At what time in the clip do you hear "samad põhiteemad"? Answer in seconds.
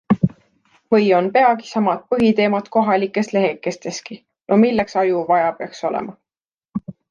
1.71-2.71